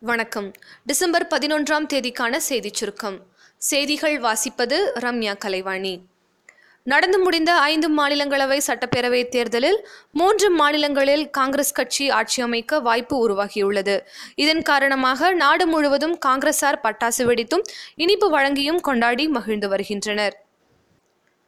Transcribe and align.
வணக்கம். 0.00 0.52
டிசம்பர் 0.84 1.26
பதினொன்றாம் 1.26 1.86
தேதிக்கான 1.92 2.36
செய்திச் 2.36 2.74
சுருக்கம். 2.74 3.26
செய்திகள் 3.56 4.20
வாசிப்பது 4.20 4.76
ரம்யா 4.94 5.34
கலைவாணி. 5.44 6.00
நடந்து 6.82 7.18
முடிந்த 7.18 7.54
ஐந்து 7.54 7.96
மாநிலங்களவை 7.96 8.60
சட்டப்பேரவை 8.66 9.28
தேர்தலில் 9.28 9.88
மூன்று 10.12 10.50
மாநிலங்களில் 10.50 11.30
காங்கிரஸ் 11.30 11.72
கட்சி 11.72 12.10
ஆட்சி 12.10 12.42
அமைக்க 12.42 12.80
வாய்ப்பு 12.80 13.28
உருவாகியுள்ளது. 13.28 14.00
இதன் 14.34 14.62
காரணமாக 14.62 15.32
நாடு 15.32 15.66
முழுவதும் 15.66 16.18
காங்கிரசார் 16.26 16.80
பட்டாசு 16.82 17.24
வெடித்தும் 17.24 17.62
இனிப்பு 17.94 18.38
வழங்கியும் 18.38 18.80
கொண்டாடி 18.80 19.28
மகிழ்ந்து 19.28 19.68
வருகின்றனர். 19.68 20.44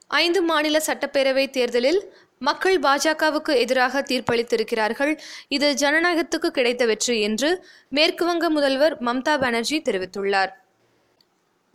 ஐந்து 0.06 0.42
மாநில 0.42 0.82
சட்டப்பேரவை 0.86 1.50
தேர்தலில் 1.50 2.14
மக்கள் 2.38 2.80
பாஜகவுக்கு 2.80 3.56
எதிராக 3.56 4.00
தீர்ப்பளித்திருக்கிறார்கள். 4.00 5.18
இது 5.48 5.74
ஜனநாயகத்துக்கு 5.74 6.46
கிடைத்த 6.46 6.86
வெற்றி 6.86 7.20
என்று 7.20 7.66
மேற்குவங்க 7.90 8.48
முதல்வர் 8.48 9.02
மம்தா 9.02 9.40
பானர்ஜி 9.40 9.78
தெரிவித்துள்ளார். 9.78 10.50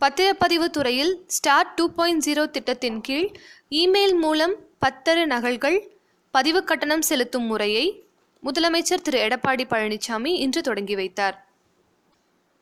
பத்திரப்பதிவு 0.00 0.64
துறையில் 0.64 1.24
ஸ்டார் 1.26 1.74
டூ 1.74 1.88
பாயிண்ட் 1.88 2.24
ஜீரோ 2.26 2.50
திட்டத்தின் 2.50 3.00
கீழ் 3.00 3.28
இமெயில் 3.70 4.14
மூலம் 4.14 4.54
பத்தர 4.78 5.26
நகல்கள் 5.26 5.90
பதிவு 6.30 6.64
கட்டணம் 6.64 7.02
செலுத்தும் 7.02 7.46
முறையை 7.46 8.04
முதலமைச்சர் 8.42 9.02
திரு 9.02 9.18
எடப்பாடி 9.18 9.64
பழனிசாமி 9.70 10.26
இன்று 10.26 10.60
தொடங்கி 10.62 10.94
வைத்தார். 10.94 11.46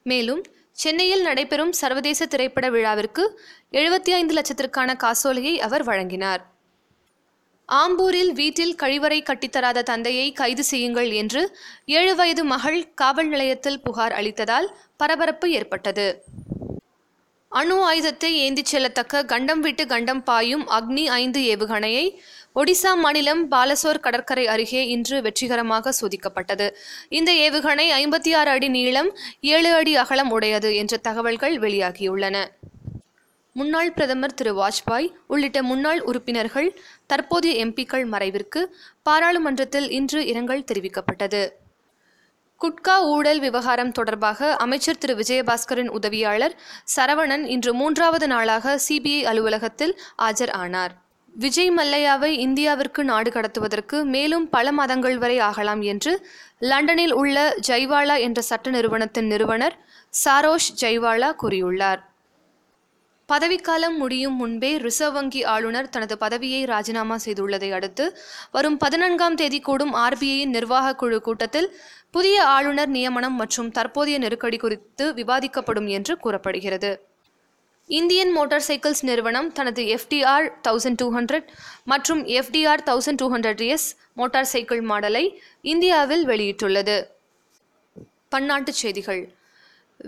மேலும் 0.02 0.42
சென்னையில் 0.72 1.22
நடைபெறும் 1.22 1.72
சர்வதேச 1.72 2.26
திரைப்பட 2.26 2.70
விழாவிற்கு 2.70 3.40
எழுபத்தி 3.72 4.10
ஐந்து 4.10 4.34
லட்சத்திற்கான 4.34 4.96
காசோலையை 4.96 5.60
அவர் 5.60 5.84
வழங்கினார். 5.84 6.51
ஆம்பூரில் 7.68 8.32
வீட்டில் 8.32 8.74
கழிவறை 8.82 9.18
கட்டித்தராத 9.28 9.82
தந்தையை 9.82 10.32
கைது 10.32 10.64
செய்யுங்கள் 10.64 11.10
என்று 11.10 11.42
ஏழு 11.98 12.14
வயது 12.16 12.42
மகள் 12.44 12.78
காவல் 12.94 13.28
நிலையத்தில் 13.28 13.80
புகார் 13.80 14.12
அளித்ததால் 14.12 14.68
பரபரப்பு 14.96 15.46
ஏற்பட்டது. 15.50 16.06
அணு 17.48 17.76
ஆயுதத்தை 17.84 18.30
ஏந்திச் 18.42 18.70
செல்லத்தக்க 18.72 19.24
கண்டம் 19.24 19.60
விட்டு 19.60 19.86
கண்டம் 19.86 20.22
பாயும் 20.22 20.64
அக்னி 20.68 21.04
ஐந்து 21.22 21.40
ஏவுகணையை 21.52 22.06
ஒடிசா 22.54 22.92
மாநிலம் 22.96 23.42
பாலசோர் 23.50 24.00
கடற்கரை 24.00 24.46
அருகே 24.46 24.82
இன்று 24.88 25.22
வெற்றிகரமாக 25.22 25.92
சோதிக்கப்பட்டது. 26.00 26.68
இந்த 27.08 27.32
ஏவுகணை 27.46 27.86
ஐம்பத்தி 28.00 28.32
ஆறு 28.34 28.50
அடி 28.50 28.68
நீளம் 28.68 29.10
ஏழு 29.40 29.72
அடி 29.74 29.94
அகலம் 29.96 30.30
உடையது 30.30 30.72
என்ற 30.76 30.96
தகவல்கள் 30.96 31.56
வெளியாகியுள்ளன. 31.58 32.36
முன்னாள் 33.52 33.92
பிரதமர் 33.92 34.34
திரு 34.34 34.52
வாஜ்பாய் 34.58 35.08
உள்ளிட்ட 35.26 35.62
முன்னாள் 35.62 36.00
உறுப்பினர்கள் 36.00 36.68
தற்போதைய 37.06 37.66
எம்பிக்கள் 37.66 38.04
மறைவிற்கு 38.12 38.60
பாராளுமன்றத்தில் 39.02 39.90
இன்று 39.90 40.26
இரங்கல் 40.26 40.64
தெரிவிக்கப்பட்டது. 40.72 41.42
குட்கா 42.60 42.94
ஊழல் 43.04 43.40
விவகாரம் 43.40 43.92
தொடர்பாக 43.92 44.56
அமைச்சர் 44.56 44.98
திரு. 44.98 45.14
விஜயபாஸ்கரின் 45.14 45.88
உதவியாளர் 45.88 46.54
சரவணன் 46.96 47.44
இன்று 47.44 47.74
மூன்றாவது 47.74 48.26
நாளாக 48.26 48.80
சிபிஐ 48.88 49.22
அலுவலகத்தில் 49.22 49.94
ஆஜர் 50.22 50.52
ஆனார். 50.52 50.94
விஜய் 51.34 51.70
மல்லையாவை 51.70 52.30
இந்தியாவிற்கு 52.46 53.02
நாடு 53.02 53.30
கடத்துவதற்கு 53.30 54.04
மேலும் 54.04 54.48
பல 54.48 54.72
மாதங்கள் 54.72 55.18
வரை 55.18 55.38
ஆகலாம் 55.38 55.82
என்று 55.82 56.14
லண்டனில் 56.70 57.12
உள்ள 57.12 57.36
ஜைவாலா 57.68 58.16
என்ற 58.18 58.40
சட்ட 58.42 58.70
நிறுவனத்தின் 58.70 59.26
நிறுவனர் 59.26 59.76
சாரோஷ் 60.24 60.70
ஜைவாலா 60.80 61.30
கூறியுள்ளார். 61.42 62.02
பதவிக்காலம் 63.32 63.96
முடியும் 64.02 64.36
முன்பே 64.40 64.70
ரிசர்வ் 64.86 65.14
வங்கி 65.16 65.40
ஆளுநர் 65.52 65.90
தனது 65.94 66.14
பதவியை 66.22 66.60
ராஜினாமா 66.72 67.16
செய்துள்ளதை 67.24 67.70
அடுத்து 67.78 68.04
வரும் 68.56 68.76
பதினான்காம் 68.82 69.38
தேதி 69.40 69.58
கூடும் 69.68 69.94
ஆர்பிஐயின் 70.04 70.54
நிர்வாக 70.56 70.96
குழு 71.02 71.18
கூட்டத்தில் 71.28 71.68
புதிய 72.16 72.36
ஆளுநர் 72.56 72.92
நியமனம் 72.96 73.36
மற்றும் 73.42 73.70
தற்போதைய 73.78 74.18
நெருக்கடி 74.24 74.58
குறித்து 74.64 75.06
விவாதிக்கப்படும் 75.20 75.88
என்று 75.96 76.14
கூறப்படுகிறது. 76.24 76.90
இந்தியன் 77.90 78.32
மோட்டார் 78.36 78.66
சைக்கிள்ஸ் 78.68 79.04
நிறுவனம் 79.08 79.48
தனது 79.58 79.82
எஃப்டிஆர் 79.96 80.46
தௌசண்ட் 80.66 80.98
டூ 81.02 81.06
ஹண்ட்ரட் 81.16 81.48
மற்றும் 81.92 82.20
FTR 82.40 82.82
thousand 82.88 83.20
two 83.22 83.28
hundred 83.34 83.62
S 83.74 83.88
motor 84.20 84.50
cycle 84.52 84.82
மாடலை 84.90 85.24
இந்தியாவில் 85.72 86.24
வெளியிட்டுள்ளது. 86.32 86.96
பன்னாட்டுச் 88.34 88.82
செய்திகள். 88.82 89.22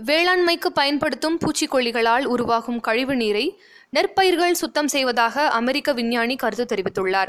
வேளாண்மைக்கு 0.03 0.65
பயன்படுத்தும் 0.73 1.39
பூச்சிக்கொல்லிகளால் 1.39 2.23
உருவாகும் 2.25 2.79
கழிவு 2.79 3.15
நீரை 3.15 3.59
நெற்பயிர்கள் 3.93 4.51
சுத்தம் 4.51 4.87
செய்வதாக 4.87 5.47
அமெரிக்க 5.47 5.93
விஞ்ஞானி 5.93 6.35
கருத்து 6.35 6.75
தெரிவித்துள்ளார். 6.75 7.27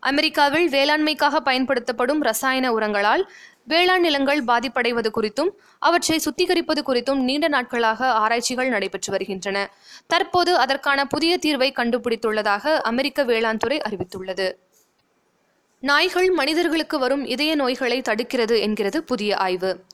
அமெரிக்காவில் 0.00 0.68
வேளாண்மைக்காக 0.68 1.36
பயன்படுத்தப்படும் 1.36 2.22
ரசாயன 2.22 2.72
உரங்களால் 2.72 3.28
வேளாண் 3.64 4.00
நிலங்கள் 4.00 4.44
பாதிப்படைவது 4.44 5.10
குறித்தும் 5.14 5.50
அவற்றை 5.78 6.20
சுத்திகரிப்பது 6.24 6.82
குறித்தும் 6.86 7.18
நீண்ட 7.18 7.48
நாட்களாக 7.48 8.10
ஆராய்ச்சிகள் 8.12 8.68
நடைபெற்று 8.68 9.12
வருகின்றன. 9.12 9.70
தற்போது 10.06 10.56
அதற்கான 10.56 11.06
புதிய 11.06 11.38
தீர்வை 11.46 11.72
கண்டுபிடித்துள்ளதாக 11.72 12.76
அமெரிக்க 12.76 13.24
வேளாண் 13.24 13.56
துறை 13.56 13.80
அறிவித்துள்ளது. 13.90 14.52
நாய்கள் 15.80 16.30
மனிதர்களுக்கு 16.30 16.98
வரும் 16.98 17.24
இதய 17.24 17.54
நோய்களை 17.54 18.00
தடுக்கிறது 18.00 18.58
என்கிறது 18.58 19.04
புதிய 19.04 19.36
ஆய்வு. 19.36 19.84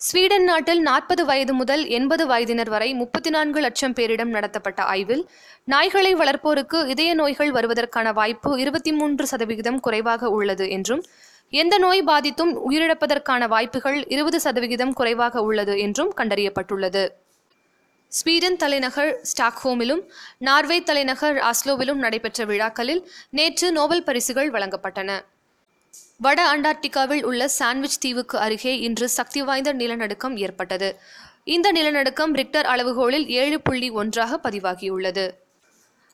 ஸ்வீடன் 0.00 0.44
நாட்டில் 0.44 0.80
நாற்பது 0.80 1.22
வயது 1.24 1.52
முதல் 1.54 1.82
எண்பது 1.88 2.24
வயதினர் 2.26 2.68
வரை 2.68 2.88
முப்பத்தி 2.94 3.30
நான்கு 3.30 3.60
லட்சம் 3.60 3.94
பேரிடம் 3.94 4.32
நடத்தப்பட்ட 4.36 4.80
ஆய்வில் 4.82 5.22
நாய்களை 5.70 6.10
வளர்ப்போருக்கு 6.12 6.78
இதய 6.86 7.10
நோய்கள் 7.14 7.52
வருவதற்கான 7.52 8.12
வாய்ப்பு 8.12 8.50
இருபத்தி 8.58 8.92
மூன்று 8.92 9.26
சதவிகிதம் 9.26 9.80
குறைவாக 9.80 10.30
உள்ளது 10.30 10.66
என்றும் 10.68 11.02
எந்த 11.52 11.78
நோய் 11.78 12.02
பாதித்தும் 12.02 12.52
உயிரிழப்பதற்கான 12.68 13.48
வாய்ப்புகள் 13.48 13.98
இருபது 14.08 14.40
சதவிகிதம் 14.40 14.92
குறைவாக 14.92 15.42
உள்ளது 15.42 15.76
என்றும் 15.78 16.12
கண்டறியப்பட்டுள்ளது. 16.16 17.04
ஸ்வீடன் 18.12 18.56
தலைநகர் 18.56 19.12
ஸ்டாக்ஹோமிலும் 19.30 20.02
நார்வே 20.38 20.80
தலைநகர் 20.82 21.38
ஆஸ்லோவிலும் 21.50 22.02
நடைபெற்ற 22.04 22.44
விழாக்களில் 22.44 23.04
நேற்று 23.30 23.68
நோபல் 23.72 24.04
பரிசுகள் 24.04 24.50
வழங்கப்பட்டன. 24.50 25.10
வட 26.20 26.40
அண்டார்டிகாவில் 26.52 27.22
உள்ள 27.22 27.48
சாண்ட்விச் 27.58 28.00
தீவுக்கு 28.00 28.38
அருகே 28.38 28.78
இன்று 28.78 29.08
சக்தி 29.08 29.42
வாய்ந்த 29.42 29.72
நிலநடுக்கம் 29.72 30.36
ஏற்பட்டது. 30.36 30.88
இந்த 31.44 31.72
நிலநடுக்கம் 31.72 32.32
ரிக்டர் 32.34 32.68
அளவுகோலில் 32.74 33.26
ஏழு 33.26 33.60
புள்ளி 33.60 33.90
ஒன்றாக 33.90 34.38
பதிவாகியுள்ளது. 34.42 35.24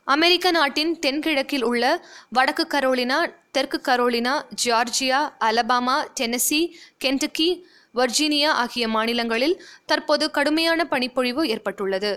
அமெரிக்க 0.04 0.50
நாட்டின் 0.50 0.98
தென்கிழக்கில் 0.98 1.62
உள்ள 1.62 1.84
வடக்கு 2.30 2.66
கரோலினா 2.70 3.18
தெற்கு 3.50 3.80
Carolina 3.88 4.34
Georgia 4.64 5.20
Alabama 5.40 5.96
Tennessee 6.20 6.60
Kentucky 7.04 7.48
Virginia 7.94 8.50
ஆகிய 8.62 8.88
மாநிலங்களில் 8.88 9.56
தற்போது 9.86 10.30
கடுமையான 10.30 10.84
பனிப்பொழிவு 10.84 11.48
ஏற்பட்டுள்ளது. 11.48 12.12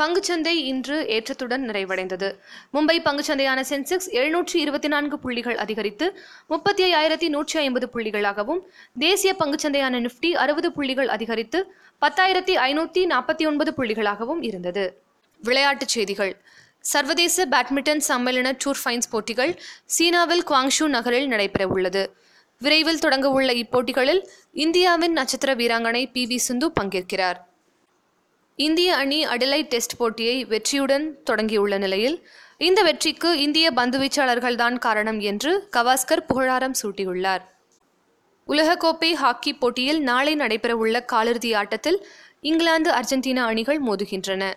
பங்குச்சந்தை 0.00 0.52
இன்று 0.70 0.96
ஏற்றத்துடன் 1.14 1.62
நிறைவடைந்தது. 1.68 2.28
மும்பை 2.74 2.96
பங்குச்சந்தையான 3.06 3.60
சென்செக்ஸ் 3.70 4.08
எழுநூற்றி 4.20 4.56
இருபத்தி 4.64 4.88
நான்கு 4.94 5.16
புள்ளிகள் 5.18 5.56
அதிகரித்து 5.64 6.06
முப்பத்தி 6.52 6.82
ஐயாயிரத்தி 6.88 7.28
நூற்றி 7.34 7.56
ஐம்பது 7.58 7.86
புள்ளிகளாகவும் 7.94 8.60
தேசிய 9.04 9.32
பங்குச்சந்தையான 9.40 10.00
நிப்டி 10.06 10.30
அறுபது 10.42 10.70
புள்ளிகள் 10.72 11.08
அதிகரித்து 11.16 11.60
பத்தாயிரத்தி 12.02 12.56
ஐநூற்றி 12.66 13.04
நாற்பத்தி 13.14 13.46
ஒன்பது 13.50 13.72
புள்ளிகளாகவும் 13.78 14.42
இருந்தது. 14.42 14.84
விளையாட்டுச் 15.42 15.94
செய்திகள். 15.96 16.34
சர்வதேச 16.92 17.46
பேட்மிண்டன் 17.52 18.04
சம்மேளன 18.08 18.48
டூர் 18.62 18.80
ஃபைன்ஸ் 18.82 19.10
போட்டிகள் 19.12 19.52
சீனாவில் 19.96 20.46
குவாங்ஷூ 20.50 20.86
நகரில் 20.96 21.28
நடைபெற 21.32 21.64
உள்ளது 21.74 22.04
விரைவில் 22.60 23.02
தொடங்கவுள்ள 23.04 23.50
இப்போட்டிகளில் 23.62 24.22
இந்தியாவின் 24.64 25.12
நட்சத்திர 25.12 25.50
வீராங்கனை 25.54 26.02
பி 26.12 26.22
வி 26.30 26.38
சிந்து 26.44 26.66
பங்கேற்கிறார். 26.80 27.38
இந்திய 28.56 28.96
அணி 28.96 29.26
அடிலை 29.26 29.62
டெஸ்ட் 29.62 29.96
போட்டியை 29.96 30.44
வெற்றியுடன் 30.44 31.18
தொடங்கியுள்ள 31.30 31.78
நிலையில் 31.78 32.28
இந்த 32.58 32.82
வெற்றிக்கு 32.82 33.40
இந்திய 33.40 33.70
பந்துவீச்சாளர்கள்தான் 33.76 34.78
காரணம் 34.78 35.20
என்று 35.20 35.68
கவாஸ்கர் 35.72 36.26
புகழாரம் 36.26 36.72
சூட்டியுள்ளார். 36.82 37.42
உலகக்கோப்பை 38.48 39.12
ஹாக்கி 39.12 39.54
போட்டியில் 39.54 40.02
நாளை 40.02 40.36
நடைபெறவுள்ள 40.36 41.04
காலிறுதி 41.04 41.54
ஆட்டத்தில் 41.54 42.06
இங்கிலாந்து 42.40 42.90
அர்ஜென்டினா 42.90 43.44
அணிகள் 43.44 43.82
மோதுகின்றன. 43.82 44.52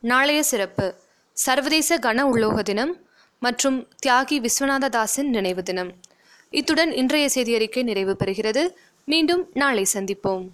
நாளைய 0.00 0.42
சிறப்பு 0.42 0.94
சர்வதேச 1.32 1.98
கன 1.98 2.20
உலோக 2.20 2.62
தினம் 2.62 3.06
மற்றும் 3.38 3.88
தியாகி 4.06 4.46
விஸ்வநாததாசின் 4.46 5.28
நினைவு 5.28 5.62
தினம். 5.62 5.92
இத்துடன் 6.50 6.92
இன்றைய 6.92 7.28
செய்தியறிக்கை 7.34 7.82
நிறைவு 7.82 8.16
பெறுகிறது. 8.24 8.70
மீண்டும் 9.04 9.50
நாளை 9.54 9.86
சந்திப்போம். 9.94 10.46